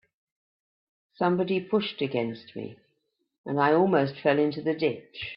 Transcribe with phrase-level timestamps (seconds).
[1.13, 2.75] Somebody pushed against me,
[3.45, 5.29] and I almost fell into the ditch.